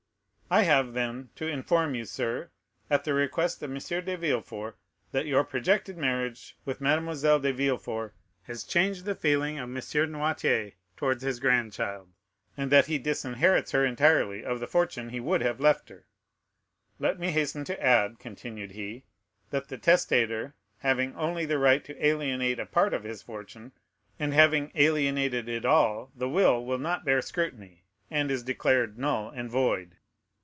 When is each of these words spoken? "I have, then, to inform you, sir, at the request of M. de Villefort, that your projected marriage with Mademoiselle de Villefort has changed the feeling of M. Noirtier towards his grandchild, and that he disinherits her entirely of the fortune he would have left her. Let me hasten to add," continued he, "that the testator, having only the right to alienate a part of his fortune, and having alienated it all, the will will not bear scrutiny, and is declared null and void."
"I 0.53 0.63
have, 0.63 0.91
then, 0.91 1.29
to 1.37 1.47
inform 1.47 1.95
you, 1.95 2.03
sir, 2.03 2.49
at 2.89 3.05
the 3.05 3.13
request 3.13 3.63
of 3.63 3.71
M. 3.71 3.77
de 3.77 4.17
Villefort, 4.17 4.75
that 5.13 5.25
your 5.25 5.45
projected 5.45 5.97
marriage 5.97 6.57
with 6.65 6.81
Mademoiselle 6.81 7.39
de 7.39 7.53
Villefort 7.53 8.13
has 8.43 8.65
changed 8.65 9.05
the 9.05 9.15
feeling 9.15 9.57
of 9.59 9.69
M. 9.69 9.75
Noirtier 9.75 10.73
towards 10.97 11.23
his 11.23 11.39
grandchild, 11.39 12.11
and 12.57 12.69
that 12.69 12.87
he 12.87 12.97
disinherits 12.97 13.71
her 13.71 13.85
entirely 13.85 14.43
of 14.43 14.59
the 14.59 14.67
fortune 14.67 15.07
he 15.07 15.21
would 15.21 15.39
have 15.41 15.61
left 15.61 15.87
her. 15.87 16.03
Let 16.99 17.17
me 17.17 17.31
hasten 17.31 17.63
to 17.63 17.81
add," 17.81 18.19
continued 18.19 18.71
he, 18.71 19.05
"that 19.51 19.69
the 19.69 19.77
testator, 19.77 20.53
having 20.79 21.15
only 21.15 21.45
the 21.45 21.59
right 21.59 21.85
to 21.85 22.05
alienate 22.05 22.59
a 22.59 22.65
part 22.65 22.93
of 22.93 23.05
his 23.05 23.21
fortune, 23.21 23.71
and 24.19 24.33
having 24.33 24.73
alienated 24.75 25.47
it 25.47 25.63
all, 25.63 26.11
the 26.13 26.27
will 26.27 26.65
will 26.65 26.77
not 26.77 27.05
bear 27.05 27.21
scrutiny, 27.21 27.85
and 28.09 28.29
is 28.29 28.43
declared 28.43 28.97
null 28.99 29.29
and 29.29 29.49
void." 29.49 29.95